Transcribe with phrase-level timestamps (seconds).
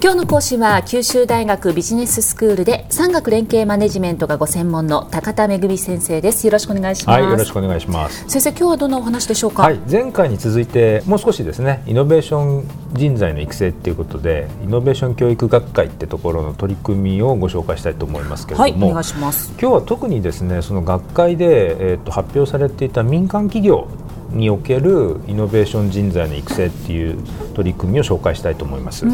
[0.00, 6.46] 今日の講師は九州大学ビジネススクールで産学連携マネジメントがご専門の高田恵先生です。
[6.46, 7.20] よろしくお願いします。
[7.20, 8.24] はいよろしくお願いします。
[8.28, 9.62] 先生今日はどんなお話でしょうか？
[9.62, 19.50] はい前回に続いてもう少しですねイノベーション人材の育成っていうことでイノベーション教育学会ってところの取り組みをご紹介したいと思いますけれども、はい、お願いします。
[19.60, 23.88] 今日は特にですねその学会で、えー、と発表されていた民間企業
[24.30, 27.18] におけるイノベーション人材の育成っていう
[27.54, 29.04] 取り組みを紹介したいと思います。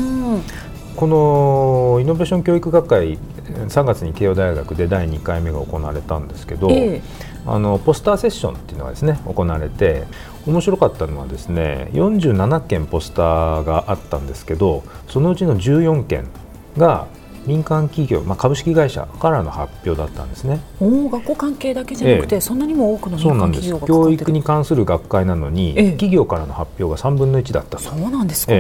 [0.96, 3.18] このイノベーション教育学会
[3.68, 10.04] 3月に慶応大学で第2回目が行われたんですけど、えー、あのポスターセッションっていうのがですね行われて
[10.46, 16.28] 面白かったのはですね47件ポスターがあったんですけどそのうちの14件
[16.76, 17.08] が
[17.46, 20.60] 民間企業、まあ、株式会社からの発表だったんですね。
[20.80, 28.54] お学校関係だけじゃなくて、ええ、そんなにも多くの民間企業が教育に関する学会なのに、え、企業からの発表が3分の1だったそうなんですか、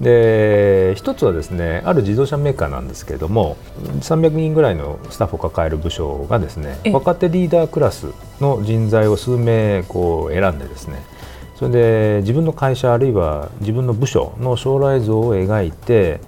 [0.00, 3.56] で一つはですねある自動車メーカーなんですけれども
[4.00, 11.02] 300人ぐらいのスタッフを抱える部署がですね若手リーダークラスの人材を数名こう選んでですね
[11.56, 16.20] それで自分の会社あるいは自分の部署の将来像を描いて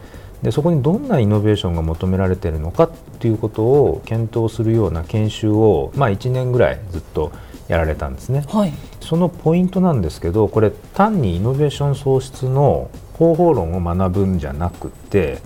[0.45, 7.33] でそこにどんなイノベーションが求められているのかっていうことを検討するような研修を、まあ、1年ぐらいずっと
[7.69, 15.39] やられたんですね、はい、そのポイントなんですけどこれ単にイノベーション創出の方法論を学ぶんじゃなくて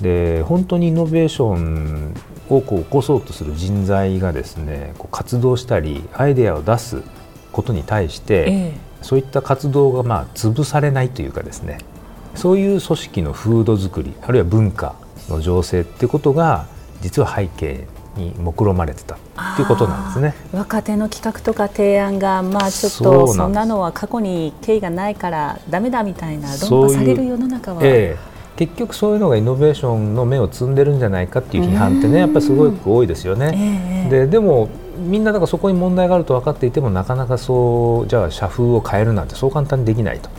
[0.00, 2.14] で本当にイノベーション
[2.48, 7.02] をこう起こそうとする人材がですねこう活動したりアイデアを出す
[7.52, 8.72] ことに対して、ええ、
[9.02, 11.78] そういった活動がまあ潰されないというかですね
[12.34, 14.94] そういう組織の風土作りあるいは文化
[15.28, 16.66] の情勢ってことが
[17.00, 19.18] 実は背景に目論まれてたっ
[19.56, 20.34] ていうことなんですね。
[20.52, 27.80] 若手の企画とか提案がまあちょっとそんなのは過去に経緯がないからだめだみたいな論破される世の中は。
[27.82, 28.36] ええ。
[28.56, 33.52] 結局そういうのがイノベーションの目を摘んでるんじゃないかっていう批判ってねやっぱりすごく多いですよね。
[33.54, 40.30] えー、ででもみんなだからそこに問題があると分かっていてもなかなかそうじゃあ社風を変えるなんてそう簡単にできないと。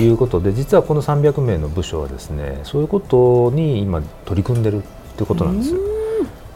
[0.00, 0.08] い。
[0.08, 4.80] うことで実はこの300名の部署はですねそういうことに今取り組んでるっ
[5.16, 5.95] ていうことなんですよ。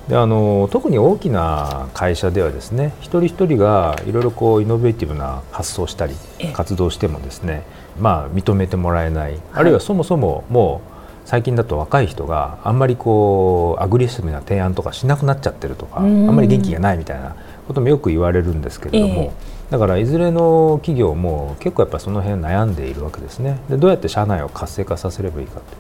[0.09, 6.15] であの特に大きな会社ではですね一人一人がいろいろこうイノベーティブな発想したり
[6.53, 7.63] 活動してもですね
[7.99, 10.91] まあ認めてもらえない、あるいはそもそももう
[11.27, 17.37] 最近だと若い人があんまりこうアグレッシブな提案とかしなくなっちゃってるとかあんまり元気がないみたいな
[17.69, 19.33] こともよく言われるんですけれども、
[19.71, 23.61] だからいずれの企業も結構やっぱその辺悩んでいるわけですね。
[23.69, 25.77] でどうやって社内を活性化させればいいかって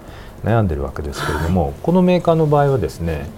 [0.47, 3.29] 悩んでるわけですけれども、このメーカーの場合はですね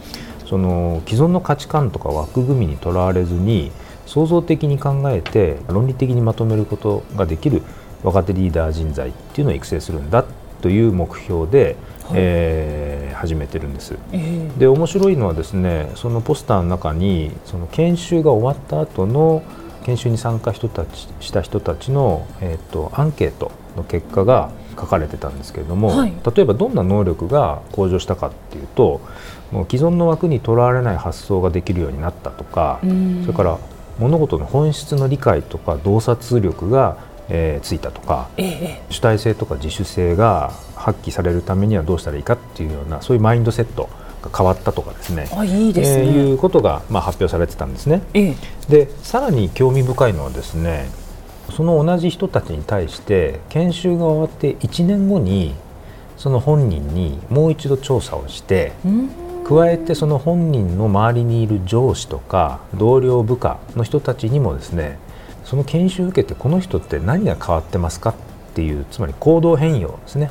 [0.46, 3.70] その既存の価値観とか枠組みにとらわれずに
[4.06, 7.62] 創造的に考えて論理的にまとめることができる
[8.02, 10.24] 若手リーダー人材っていうのを育成するんだ
[10.60, 13.96] という目標で、はい、えー、始めてるんです。
[14.12, 19.42] えー、で面白いのはですねそのポスターの中にその研修が終わった後の
[19.84, 29.00] 研修に参加人たちした人たちの、えーと、とアンケートの結果が書かれてたんですけれども、はい、例えばどんな能力が向上したかっていうと
[29.50, 32.86] もう既存の枠にとらわれない発想ができるようになったとかそ
[33.28, 33.58] れから
[33.98, 36.96] 物事の本質の理解とか洞察力が、
[37.28, 43.88] えー、ついたとか、ええ、主体性とか自主性が発揮されるためにはどうしたらいいかっていうようなそういうマインドセット
[44.22, 45.28] が変わったとかですね。
[45.32, 48.02] あいいですね、えー、いうことが、まあ、発表されてたんですね。
[48.14, 48.34] え。
[48.68, 50.88] でさらに興味深いのはですね
[51.56, 55.54] その同じ人たちに対して研修が終わって1年後に
[56.16, 58.72] その本人にもう一度調査をして、
[59.44, 64.98] 加えてその本人の周りにいる上司とか同僚部下の人たちにもですね
[65.44, 68.10] その研修を受けてこの人って何が変わってますか？
[68.10, 68.14] っ
[68.54, 70.30] ていうつまり行動変容ですね。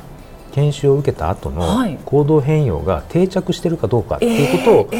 [0.52, 1.64] 研修を受けた後の
[2.04, 4.90] 行動変容が定着してるかどうかっていうことを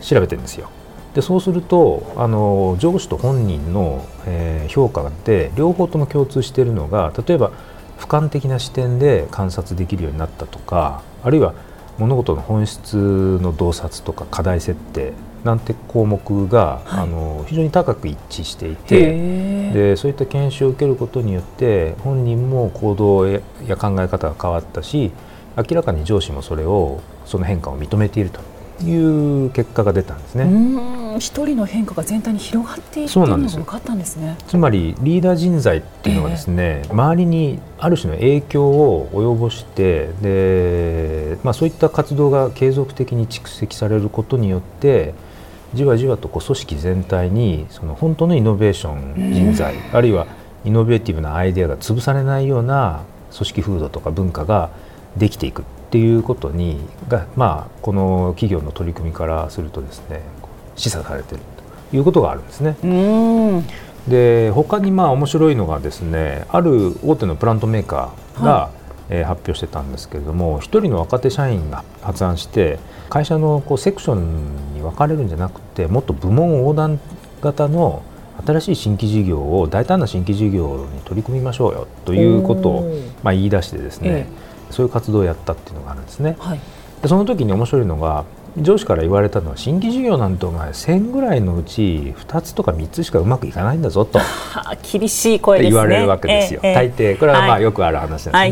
[0.00, 0.70] 調べてるんですよ。
[1.14, 7.52] でそうするとあの上司と本人の、えー、評価で両方とも共通しているのが例えば
[7.98, 11.54] 俯瞰的な視点で観察できるようになったとかあるいは
[11.98, 15.12] 物事の本質の洞察とか課題設定
[15.44, 23.40] なんて項目が、はい、あの非常に高く一致していてでそういった研修を受けることによって本人も行動や
[23.76, 25.10] 考え方が変わったし
[25.56, 28.40] 明らかに上司もそれをその変化を認めていると
[28.84, 31.01] いう結果が出たんですね。
[31.18, 34.36] 一人の変化が全体に広がっていってのが分かったんですね。
[34.46, 45.14] つまりリーダー人材っていうのはですね、えー、周りにある種の影響を及ぼしてで、まあ、そういった活動が継続的に蓄積されることによって
[45.74, 50.26] じわじわとこう組織全体にその本当のイノベーション人材、えー、あるいは
[50.64, 54.70] イノベーティブなアイデアが潰されないような組織風土とか文化が
[55.16, 60.22] できていくっていうことにが、まあ、この企業の取り組みからするとですね
[60.82, 61.44] 示唆されている
[61.90, 62.76] ということがあるんですね。
[64.08, 68.70] で他にまあ面白いのがですねある大手のプラントメーカーが、は
[69.10, 76.98] い、えー、発表してたんですけれども一人の若手社員が発案して会社のこうセクションに分かれるんじゃなくてもっと部門横断
[77.42, 78.02] 型の
[78.44, 82.90] 新しい新規事業を大胆な新規事業に取り組みましょうよということを
[83.22, 86.36] まあ言い出してですね、ええ、そういう活動をやったっていうのがあるんですね。
[86.40, 86.60] はい、
[87.02, 88.24] でその時に面白いのが
[88.58, 94.20] 上司から言われたのは新規事業なんてお前1000ぐらいのうち2つとか3つしかうまくいかないんだぞと。
[94.92, 97.18] 厳しい声です、ね、言われるわけですよ、ええ、大抵。
[97.18, 98.50] これはまあよくある話なんですね、はい、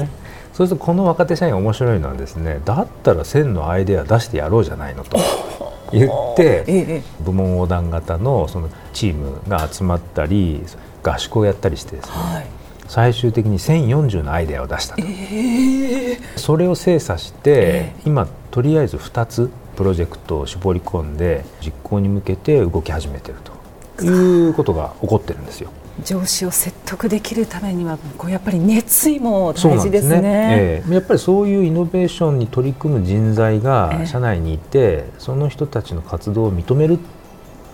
[0.54, 5.18] そうするとこの若手社員面白いのはですねだったら1000のアイデア出してやろうじゃないのと。
[5.92, 10.62] 言って部門横断型のそのチームが集まったり
[11.02, 12.46] 合宿をやったりしてですね、はい、
[12.86, 23.58] 最終的に1040のアイデアを出したと、えー、それを精査して、えー、今とりあえず2つプロジェクトを絞り込んで実行に向けて動き始めていると。
[24.04, 25.70] いうことが起こってるんですよ。
[26.04, 30.22] 上司を説得できるためにはこうやっぱり熱意も大事ですね、ね。
[30.52, 36.98] えー、やっぱりそういうイノベーションに取り組む人材が社内にいて、えー、その人たちの活動を認める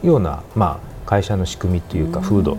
[0.04, 2.56] ような、まあ、会社の仕組みというか風土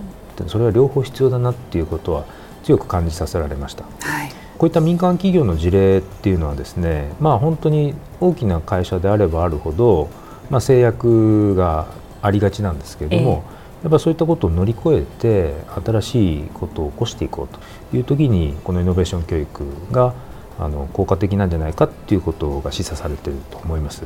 [0.47, 2.25] それは両方必要だなっていうことは
[2.63, 3.85] 強く感じさせられました。
[4.01, 10.09] はいこういった民間企業の事例っていうのはですね、まあ、本当に大きな会社であればあるほど、
[10.49, 11.87] まあ、制約が
[12.21, 15.53] ありがちなんですけれども、えやっぱそういったことを乗り越えて
[15.85, 17.47] 新しいことを起こしていこう
[17.91, 20.15] という時にこのイノベーション教育が
[20.59, 24.03] あの効果的なんじゃないかっていうことが示唆されていると思います。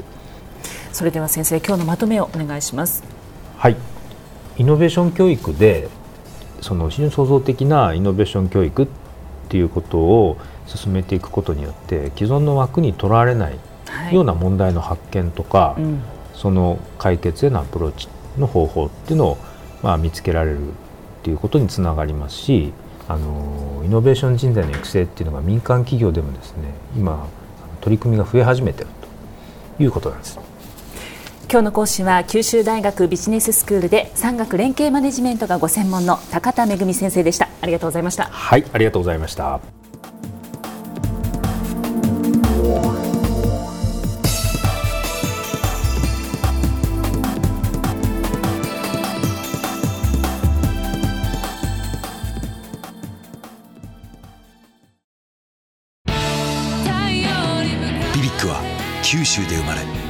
[0.92, 3.04] それでは先生今日のまとめをお願いします。
[3.58, 3.78] はい。
[4.58, 5.88] イノベーション教育で
[6.60, 8.88] その非常に創造的なイノベーション教育っ
[9.52, 13.60] ていうことを進めていくことによって既存の枠にとらわれない
[14.12, 16.02] ような問題の発見とか、はいうん、
[16.34, 18.08] その解決へのアプローチ
[18.38, 19.38] の方法っていうのを
[19.82, 20.72] まあ、見つけられるっ
[21.24, 22.74] ていうことにつながりますし
[23.08, 27.28] あのイノベーション人材の育成っていうのが民間企業でもですね今
[27.82, 28.88] 取り組みが増え始めてる
[29.78, 30.40] ということなんです。
[31.52, 37.50] 今日の講師は九州大学ビジネススクールで産学連携マネジメントがご専門の高田恵先生でした。
[37.60, 38.24] ありがとうございました。
[38.32, 39.60] はいありがとうございました。
[59.04, 60.01] 九州で生まれ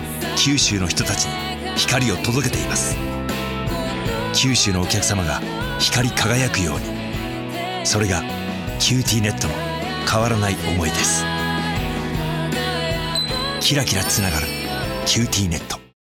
[0.43, 2.97] 九州の人たちに光を届けています。
[4.33, 5.39] 九州のお客様が
[5.77, 7.85] 光り輝くように。
[7.85, 8.23] それが
[8.79, 9.53] QTnet の
[10.11, 11.23] 変わらない思いです。
[13.59, 14.47] キラキラつながる
[15.05, 15.80] QTnet。